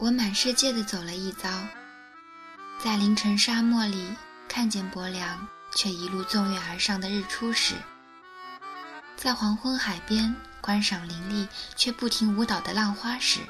[0.00, 1.50] 我满世界的走了一遭，
[2.82, 4.06] 在凌晨沙漠里
[4.48, 7.74] 看见薄凉却一路纵跃而上的日出时，
[9.16, 13.40] 在黄昏海边观赏林立却不停舞蹈的浪花时，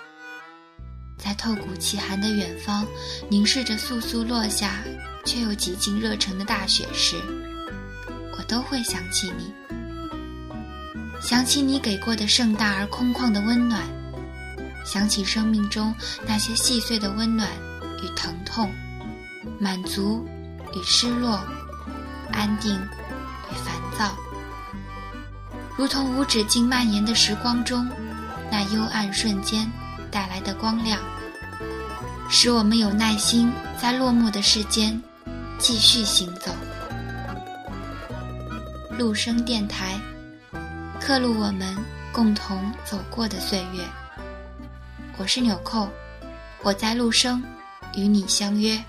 [1.19, 2.87] 在透骨奇寒的远方
[3.29, 4.79] 凝视着簌簌落下
[5.27, 7.17] 却又几近热忱的大雪时，
[8.39, 9.53] 我都会想起你，
[11.21, 13.87] 想起你给过的盛大而空旷的温暖。
[14.91, 15.95] 想起生命中
[16.27, 17.47] 那些细碎的温暖
[18.03, 18.71] 与疼痛，
[19.61, 20.27] 满足
[20.75, 21.39] 与失落，
[22.33, 24.17] 安定与烦躁，
[25.77, 27.87] 如同无止境蔓延的时光中
[28.51, 29.71] 那幽暗瞬间
[30.11, 30.99] 带来的光亮，
[32.31, 34.99] 使我们有耐心在落寞的世间
[35.59, 36.51] 继续行走。
[38.97, 40.01] 陆生电台，
[40.99, 41.77] 刻录我们
[42.11, 43.85] 共同走过的岁月。
[45.21, 45.89] 我是纽扣，
[46.63, 47.43] 我在陆生，
[47.97, 48.81] 与你相约。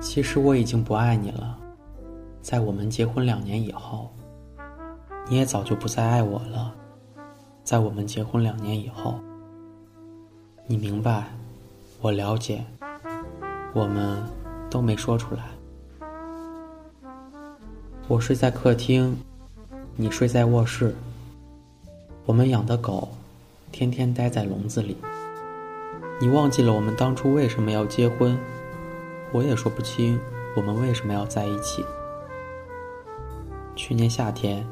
[0.00, 1.58] 其实我已经不爱你了，
[2.40, 4.08] 在我们结婚两年以后，
[5.28, 6.74] 你也早就不再爱我了。
[7.62, 9.20] 在我们结婚两年以后，
[10.66, 11.26] 你明白，
[12.00, 12.64] 我了解，
[13.74, 14.20] 我们
[14.70, 15.44] 都没说出来。
[18.08, 19.16] 我睡在客厅，
[19.96, 20.94] 你睡在卧室。
[22.24, 23.10] 我们养的狗，
[23.70, 24.96] 天天待在笼子里。
[26.20, 28.36] 你忘记了我们当初为什么要结婚？
[29.32, 30.18] 我也说不清
[30.56, 31.84] 我们为什么要在一起。
[33.76, 34.66] 去年夏天，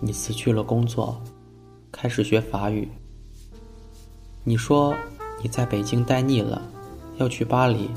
[0.00, 1.20] 你辞去了工作，
[1.90, 2.88] 开始学法语。
[4.44, 4.94] 你说
[5.42, 6.62] 你在北京待腻了，
[7.16, 7.90] 要去巴黎。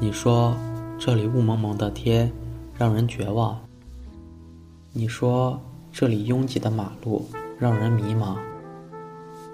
[0.00, 0.54] 你说
[0.98, 2.30] 这里雾蒙蒙的天
[2.76, 3.58] 让人绝望。
[4.92, 5.60] 你说
[5.92, 7.28] 这里拥挤的马路
[7.58, 8.36] 让人迷茫。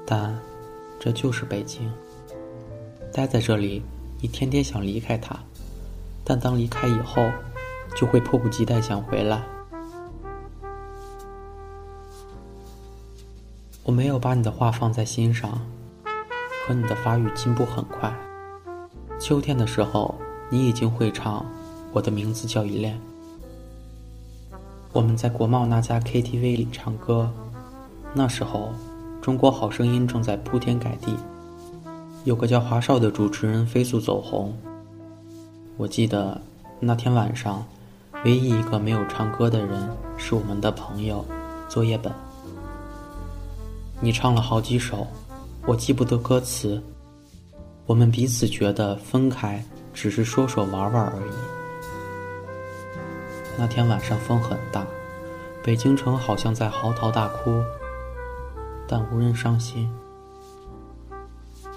[0.06, 0.36] 但
[0.98, 1.90] 这就是北京。
[3.12, 3.82] 待在这里。
[4.24, 5.38] 你天天想离开他，
[6.24, 7.30] 但当离开以后，
[7.94, 9.42] 就会迫不及待想回来。
[13.82, 15.60] 我没有把你的话放在心上，
[16.66, 18.10] 和你的发育进步很快。
[19.20, 20.14] 秋天的时候，
[20.48, 21.40] 你已经会唱
[21.92, 22.98] 《我的名字叫依恋》。
[24.94, 27.30] 我们在国贸那家 KTV 里唱歌，
[28.14, 28.72] 那时候，
[29.20, 31.14] 《中国好声音》正在铺天盖地。
[32.24, 34.56] 有个叫华少的主持人飞速走红。
[35.76, 36.40] 我记得
[36.80, 37.62] 那天晚上，
[38.24, 39.86] 唯一一个没有唱歌的人
[40.16, 41.22] 是我们的朋友
[41.68, 42.10] 作业本。
[44.00, 45.06] 你唱了好几首，
[45.66, 46.82] 我记不得歌词。
[47.84, 51.34] 我们彼此觉得分开只是说说玩玩而已。
[53.58, 54.86] 那天晚上风很大，
[55.62, 57.62] 北京城好像在嚎啕大哭，
[58.88, 59.92] 但无人伤心。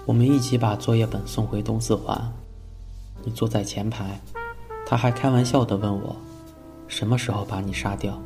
[0.08, 2.18] 我们一起把作业本送回东四环，
[3.22, 4.18] 你坐在前排，
[4.86, 6.16] 他还开玩笑的问我，
[6.86, 8.18] 什么时候把你杀掉？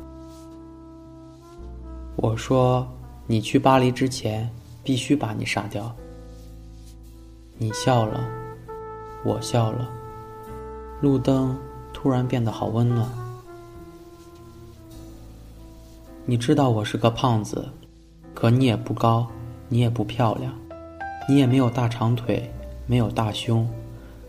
[2.15, 2.87] 我说，
[3.27, 4.49] 你去巴黎之前
[4.81, 5.93] 必须把你杀掉。
[7.57, 8.25] 你笑了，
[9.25, 9.89] 我笑了，
[11.01, 11.53] 路灯
[11.91, 13.05] 突然变得好温暖。
[16.25, 17.67] 你知道我是个胖子，
[18.33, 19.27] 可你也不高，
[19.67, 20.62] 你也不漂亮。
[21.27, 22.51] 你也没有大长腿，
[22.85, 23.67] 没有大胸，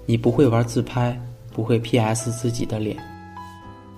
[0.07, 1.21] 你不会玩自拍，
[1.53, 2.97] 不会 P.S 自己的脸，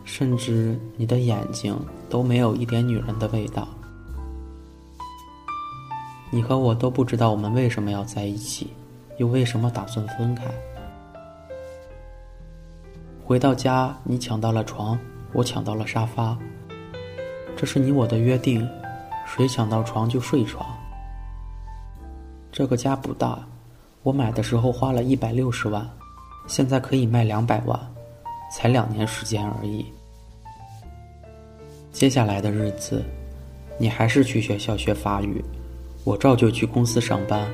[0.05, 3.69] 甚至你的眼睛都没有一点女人的味道。
[6.31, 8.71] 你和我都不知道我们为什么要在一起，
[9.19, 10.44] 又为什么打算分开。
[13.25, 14.99] 回到家，你抢到了床，
[15.32, 16.37] 我抢到了沙发，
[17.56, 18.67] 这是你我的约定，
[19.26, 20.75] 谁抢到床就睡床。
[22.56, 23.38] 这个家不大，
[24.03, 25.87] 我买的时候花了一百六十万，
[26.47, 27.79] 现在可以卖两百万，
[28.50, 29.85] 才两年时间而已。
[31.93, 33.05] 接下来的日子，
[33.76, 35.44] 你还是去学校学法语，
[36.03, 37.47] 我照旧去公司上班。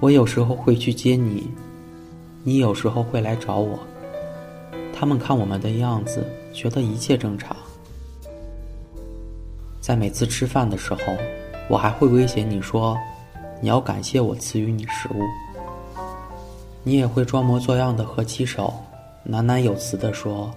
[0.00, 1.50] 我有时候会去接你，
[2.44, 3.78] 你有时候会来找我。
[4.92, 7.56] 他们看我们的样子，觉得一切正常。
[9.80, 11.16] 在每次吃饭的时候，
[11.70, 12.94] 我还会威胁你说。
[13.60, 15.22] 你要感谢我赐予你食物。
[16.82, 18.72] 你也会装模作样的和起手
[19.28, 20.54] 喃喃有词地说：“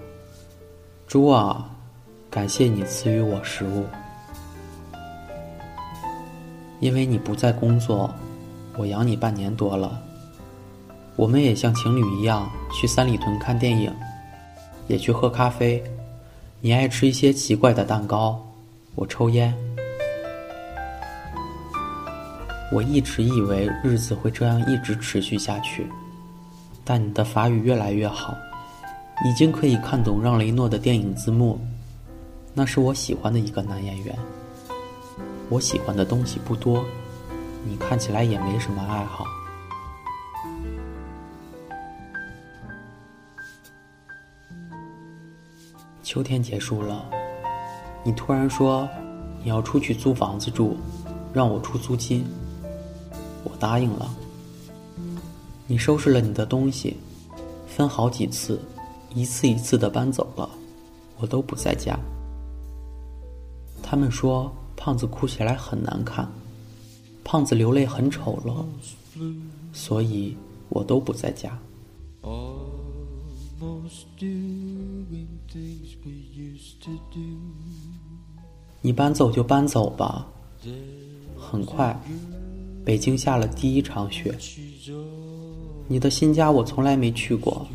[1.08, 1.70] 猪啊，
[2.30, 3.86] 感谢你赐予我食物。”
[6.80, 8.14] 因为你不在工作，
[8.78, 10.00] 我养你半年多了。
[11.16, 13.92] 我们也像情侣一样去三里屯看电影，
[14.88, 15.84] 也去喝咖啡。
[16.62, 18.40] 你爱吃一些奇怪的蛋糕，
[18.96, 19.54] 我抽烟。
[22.72, 25.88] 我一直以为日子会这样一直持续下去，
[26.86, 28.36] 但你的法语越来越好，
[29.26, 31.60] 已经可以看懂让雷诺的电影字幕。
[32.54, 34.16] 那是我喜欢的一个男演员。
[35.50, 36.86] 我喜欢的东西不多，
[37.66, 39.26] 你看起来也没什么爱好。
[46.04, 47.04] 秋天结束了，
[48.04, 48.88] 你突然说
[49.44, 50.78] 你要出去租房子住，
[51.34, 52.24] 让我出租金。
[53.44, 54.10] 我答应了。
[55.68, 56.98] 你收拾了你的东西，
[57.68, 58.60] 分好几次，
[59.14, 60.50] 一次一次的搬走了，
[61.20, 61.98] 我都不在家。
[63.82, 64.52] 他们说。
[64.82, 66.26] 胖子哭起来很难看，
[67.22, 68.64] 胖子流泪很丑陋，
[69.74, 70.38] 所以
[70.70, 71.60] 我都不在家。
[78.82, 80.26] 你搬走就搬走吧。
[81.38, 82.02] 很快，
[82.84, 84.36] 北京下了第一场雪。
[85.88, 87.66] 你的新家我从来没去过，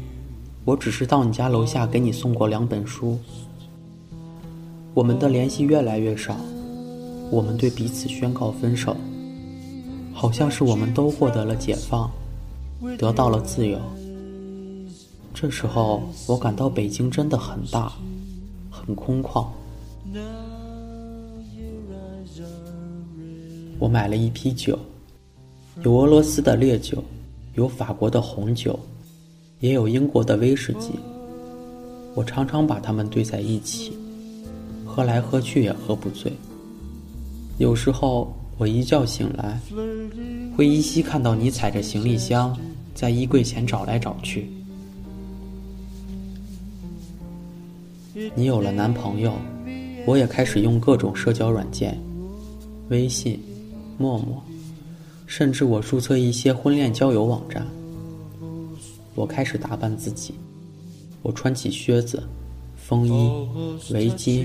[0.65, 3.19] 我只是到你家楼下给你送过两本书。
[4.93, 6.37] 我们的联系越来越少。
[7.31, 8.97] 我们对彼此宣告分手，
[10.12, 12.09] 好像是我们都获得了解放，
[12.99, 13.79] 得到了自由。
[15.33, 17.93] 这时候，我感到北京真的很大，
[18.71, 19.47] 很空旷。
[23.81, 24.79] 我买了一批酒，
[25.82, 27.03] 有俄罗斯的烈酒，
[27.55, 28.79] 有法国的红酒，
[29.59, 30.91] 也有英国的威士忌。
[32.15, 33.93] 我常常把它们兑在一起，
[34.85, 36.32] 喝来喝去也喝不醉。
[37.59, 39.61] 有时候我一觉醒来，
[40.56, 42.56] 会依稀看到你踩着行李箱
[42.94, 44.49] 在衣柜前找来找去。
[48.37, 49.35] 你有了男朋友，
[50.06, 51.99] 我也开始用各种社交软件，
[52.91, 53.41] 微信、
[53.99, 54.41] 陌陌，
[55.26, 57.67] 甚至我注册一些婚恋交友网站。
[59.15, 60.35] 我开始打扮自己，
[61.23, 62.23] 我穿起靴子、
[62.76, 64.44] 风衣、围巾，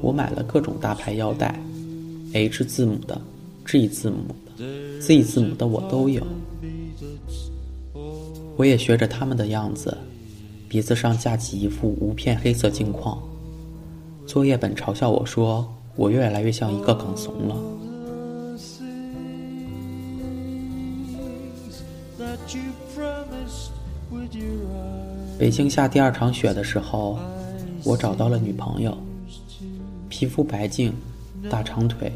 [0.00, 1.60] 我买了各种大牌腰带。
[2.34, 3.20] H 字母的、
[3.64, 6.22] G 字母的、Z 字母的我都有，
[8.56, 9.96] 我也学着他们的样子，
[10.68, 13.18] 鼻子上架起一副无片黑色镜框。
[14.26, 15.66] 作业本嘲笑我说
[15.96, 17.56] 我越来越像一个港怂了。
[25.38, 27.16] 北京下第二场雪的时候，
[27.84, 28.98] 我找到了女朋友，
[30.08, 30.92] 皮肤白净。
[31.48, 32.12] 大长腿，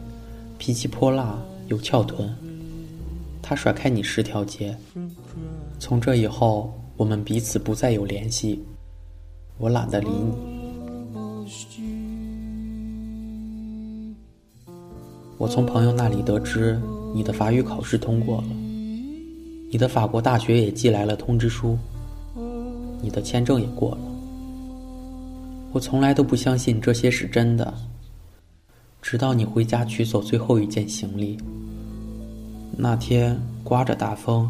[0.58, 1.38] 脾气泼辣，
[1.68, 2.28] 有翘臀。
[3.40, 4.76] 他甩开你十条街。
[5.78, 8.60] 从这以后，我们彼此不再有联系。
[9.58, 10.34] 我懒得理你。
[15.38, 16.76] 我从朋友那里得知，
[17.14, 18.48] 你的法语考试通过了，
[19.70, 21.78] 你的法国大学也寄来了通知书，
[23.02, 23.98] 你的签证也过了。
[25.72, 27.74] 我从来都不相信这些是真的。
[29.02, 31.36] 直到你回家取走最后一件行李。
[32.78, 34.48] 那天刮着大风，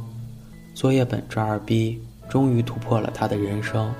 [0.75, 3.92] 作业本这二逼终于突破了他的人生，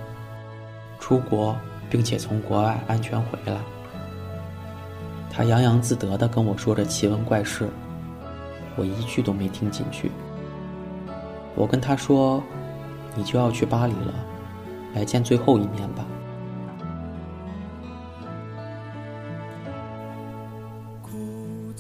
[1.01, 1.57] 出国
[1.89, 3.59] 并且从国外安全回来。
[5.31, 7.67] 他洋洋自得地跟我说着奇闻怪事，
[8.77, 10.11] 我一句都没听进去。
[11.57, 12.43] 我跟他说
[13.17, 14.15] ：“你就要去巴黎了，
[14.95, 16.07] 来见最后一面吧。”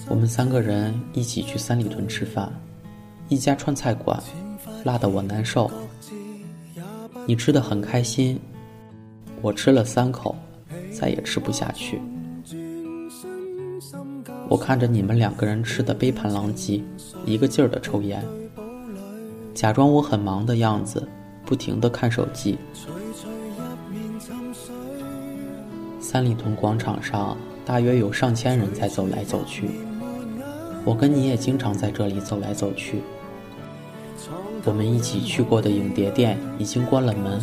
[0.08, 2.52] 我们三个人一起去三里屯吃饭，
[3.28, 4.22] 一家川菜馆，
[4.84, 5.70] 辣得我难受。
[7.26, 8.38] 你吃的很开心，
[9.40, 10.36] 我吃了三口，
[10.92, 12.00] 再也吃不下去。
[14.48, 16.82] 我看着你们两个人吃的杯盘狼藉，
[17.24, 18.22] 一个劲儿的抽烟，
[19.54, 21.08] 假装我很忙的样子，
[21.46, 22.58] 不停的看手机。
[26.12, 29.70] 三里屯广场上大约有上千人在走来走去。
[30.84, 33.00] 我跟你也经常在这里走来走去。
[34.66, 37.40] 我们一起去过的影碟店已经关了门。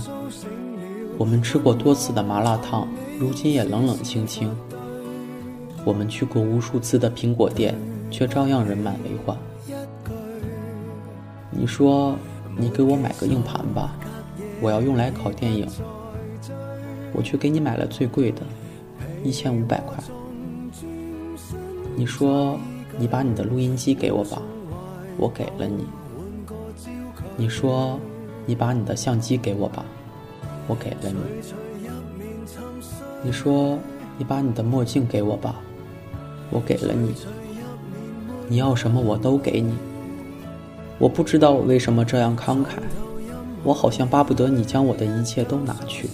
[1.18, 2.88] 我们吃过多次的麻辣烫，
[3.20, 4.56] 如今也冷冷清清。
[5.84, 7.74] 我们去过无数次的苹果店，
[8.12, 9.36] 却照样人满为患。
[11.50, 12.16] 你说
[12.56, 13.96] 你给我买个硬盘吧，
[14.62, 15.68] 我要用来拷电影。
[17.12, 18.44] 我去给你买了最贵的，
[19.24, 19.98] 一千五百块。
[21.96, 22.60] 你说
[22.98, 24.42] 你把你的录音机给我吧，
[25.18, 25.86] 我给了你。
[27.36, 28.00] 你说
[28.46, 29.86] 你把你的相机给我吧，
[30.68, 31.20] 我给了你。
[33.24, 33.78] 你说
[34.18, 35.56] 你把你的墨镜给我吧，
[36.50, 37.14] 我给了你。
[38.48, 39.74] 你要什么我都给你。
[40.98, 42.80] 我不知道我为什么这样慷慨，
[43.64, 46.10] 我好像巴不得你将我的一切都拿去。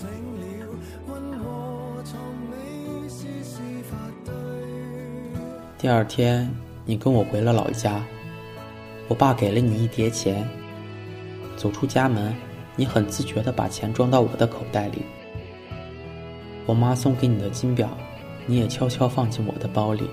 [5.85, 6.49] 第二天，
[6.83, 8.03] 你跟我回了老家，
[9.07, 10.43] 我爸给了你一叠钱。
[11.55, 12.35] 走出家门，
[12.75, 15.03] 你很自觉地把钱装到我的口袋里。
[16.65, 17.87] 我妈送给你的金表，
[18.47, 20.09] 你也悄悄放进我的包里。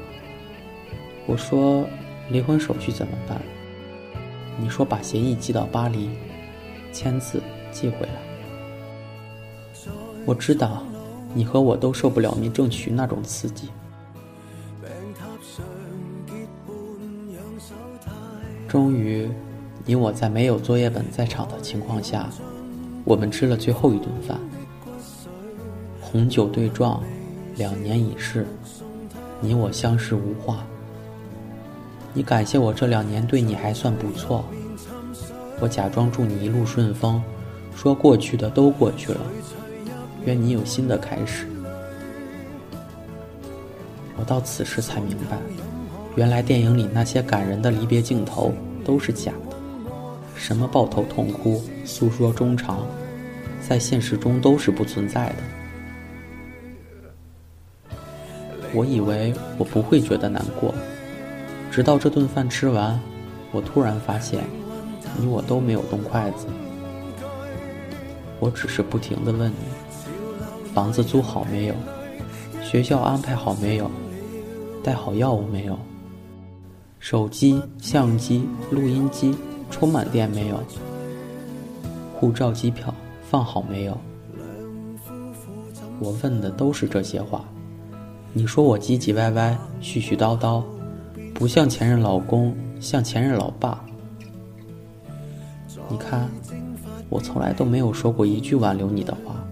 [1.25, 1.87] 我说，
[2.29, 3.41] 离婚手续怎么办？
[4.61, 6.11] 你说把协议寄到巴黎，
[6.93, 8.21] 签字寄回来。
[10.27, 10.83] 我知道，
[11.33, 13.71] 你和我都受不了民政局那种刺激。
[18.73, 19.29] 终于，
[19.85, 22.27] 你我在没有作业本在场的情况下，
[23.05, 24.41] 我们吃了最后一顿饭。
[26.01, 27.03] 红酒对撞，
[27.57, 28.47] 两年已逝，
[29.43, 30.65] 你我相视无话。
[32.15, 34.43] 你感谢我这两年对你还算不错，
[35.61, 37.23] 我假装祝你一路顺风，
[37.77, 39.21] 说过去的都过去了，
[40.25, 41.47] 愿你有新的开始。
[44.17, 45.37] 我到此时才明白，
[46.15, 48.53] 原来电影里那些感人的离别镜头
[48.85, 49.57] 都是假的，
[50.37, 52.87] 什么抱头痛哭、诉说衷肠，
[53.67, 55.37] 在现实中都是不存在的。
[58.75, 60.75] 我以为我不会觉得难过。
[61.71, 63.01] 直到这顿饭吃完，
[63.51, 64.45] 我突然发现，
[65.19, 66.47] 你我都没有动筷子。
[68.39, 71.75] 我只是不停地问你：房子租好没有？
[72.63, 73.91] 学校安排好没有？
[74.85, 75.79] 带好药物没有？
[77.03, 79.35] 手机、相机、录音机
[79.73, 80.63] 充满电没有？
[82.15, 82.95] 护照、机票
[83.29, 83.99] 放好没有？
[85.99, 87.45] 我问的都是这些话。
[88.33, 90.63] 你说我唧唧歪歪、絮絮叨叨。
[91.35, 93.85] 不像前任老公，像前任老爸。
[95.89, 96.31] 你看，
[97.09, 99.45] 我从来都没有说过一句挽留你的话，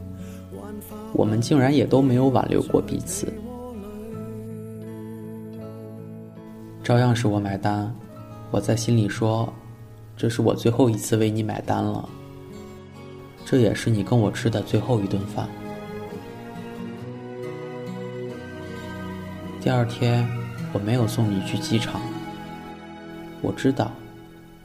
[1.13, 3.27] 我们竟然也都没有挽留过彼此。
[6.91, 7.89] 照样是我买单，
[8.51, 9.49] 我在心里说，
[10.17, 12.09] 这是我最后一次为你买单了，
[13.45, 15.49] 这也是你跟我吃的最后一顿饭。
[19.61, 20.29] 第二天。
[20.73, 22.01] 我没有送你去机场，
[23.41, 23.93] 我知道，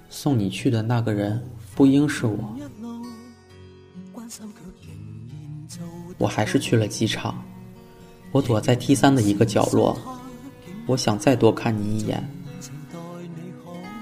[0.10, 1.39] 送你去的那个人
[1.75, 2.58] 不应是我。
[6.17, 7.44] 我还是去了机场，
[8.32, 9.96] 我躲在 T 三的一个角落，
[10.88, 12.24] 我想再多看你一眼。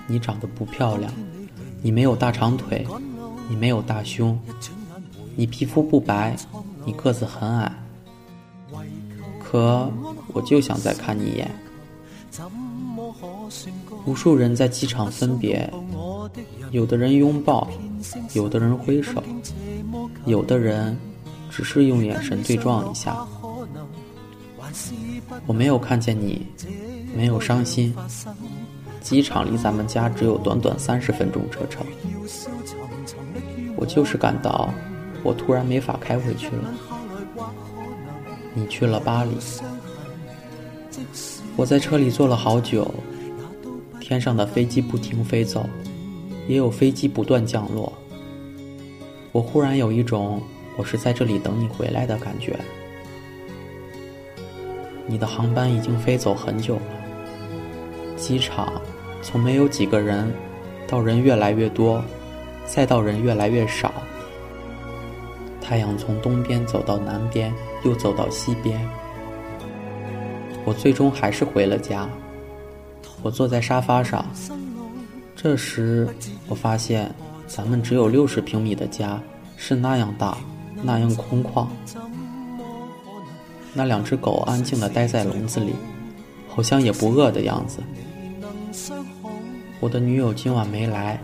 [0.05, 1.11] 你长得不漂亮，
[1.81, 2.85] 你没有大长腿，
[3.47, 4.37] 你没有大胸，
[5.35, 6.35] 你皮肤不白，
[6.85, 7.71] 你个子很矮，
[9.41, 9.89] 可
[10.33, 11.49] 我就想再看你一眼。
[14.05, 15.71] 无数人在机场分别，
[16.71, 17.69] 有的人拥抱，
[18.33, 19.23] 有的人挥手，
[20.25, 20.97] 有的人
[21.49, 23.25] 只是用眼神对撞一下。
[25.45, 26.45] 我没有看见你，
[27.15, 27.93] 没有伤心。
[29.01, 31.85] 机场离咱们家只有短短三十分钟车程，
[33.75, 34.73] 我就是感到
[35.23, 36.73] 我突然没法开回去了。
[38.53, 39.31] 你去了巴黎。
[41.57, 42.89] 我在车里坐了好久，
[43.99, 45.67] 天上的飞机不停飞走，
[46.47, 47.91] 也有飞机不断降落。
[49.33, 50.41] 我忽然有一种
[50.77, 52.57] 我是在这里等你回来的感觉。
[55.05, 56.81] 你的航班已经飞走很久了，
[58.15, 58.81] 机场
[59.21, 60.31] 从没有几个人，
[60.87, 62.03] 到人越来越多，
[62.65, 63.93] 再到人越来越少。
[65.61, 68.79] 太阳从东边走到南边，又走到西边。
[70.65, 72.07] 我最终还是回了家。
[73.21, 74.25] 我坐在沙发上，
[75.35, 76.07] 这时
[76.47, 77.13] 我发现，
[77.47, 79.21] 咱们只有六十平米的家
[79.57, 80.37] 是那样大，
[80.81, 81.67] 那样空旷。
[83.73, 85.73] 那两只狗安静地待在笼子里，
[86.47, 87.79] 好像也不饿的样子。
[89.79, 91.19] 我的女友今晚没来，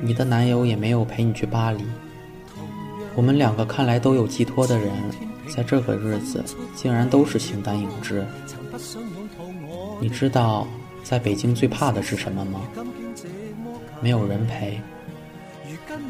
[0.00, 1.84] 你的男友也没有陪你去巴黎。
[3.14, 4.90] 我们两个看来都有寄托的人。
[5.54, 6.42] 在这个日子，
[6.74, 8.24] 竟然都是形单影只。
[10.00, 10.66] 你知道，
[11.02, 12.60] 在北京最怕的是什么吗？
[14.00, 14.80] 没有人陪。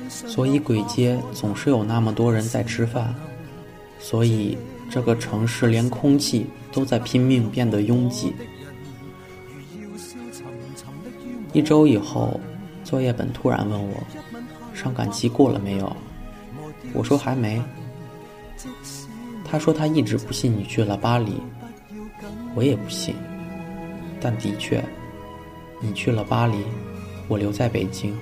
[0.09, 3.13] 所以鬼街总是有那么多人在吃饭，
[3.99, 4.57] 所以
[4.93, 8.35] 这个城市连空气都在拼命变得拥挤。
[11.55, 12.39] 一周以后，
[12.85, 13.97] 作业本突然问我，
[14.75, 15.97] 伤感期过了没有？
[16.93, 17.59] 我说还没。
[19.47, 21.41] 他说他一直不信你去了巴黎，
[22.55, 23.15] 我也不信。
[24.21, 24.85] 但的确，
[25.81, 26.59] 你去了巴黎，
[27.29, 28.15] 我留在北京。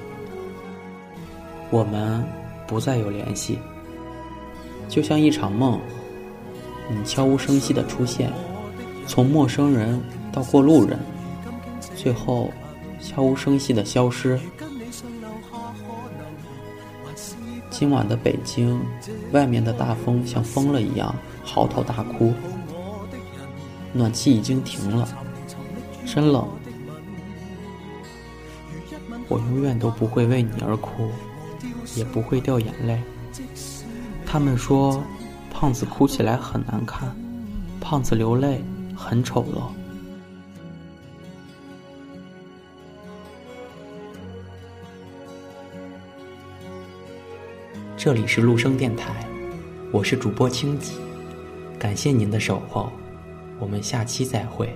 [1.68, 2.24] 我们
[2.68, 3.58] 不再有联系，
[4.88, 5.80] 就像一场梦。
[6.90, 8.32] 你悄无声息的出现，
[9.06, 10.00] 从陌生人
[10.32, 10.99] 到过路人，
[11.94, 12.50] 最后
[13.00, 14.38] 悄无声息的消失。
[17.70, 18.80] 今晚的北京，
[19.32, 22.35] 外面的大风像疯了一样嚎啕大哭，
[23.92, 25.09] 暖气已经停了，
[26.04, 26.47] 真冷。
[29.28, 31.09] 我永远都不会为你而哭。
[31.97, 33.02] 也不会掉眼泪。
[34.25, 35.02] 他们说，
[35.61, 37.14] 胖子哭起来很难看，
[37.83, 38.64] 胖子流泪
[38.97, 39.71] 很丑陋。
[47.95, 49.29] 这里是陆生电台，
[49.93, 50.95] 我是主播清吉，
[51.79, 52.90] 感谢您的守候，
[53.59, 54.75] 我们下期再会。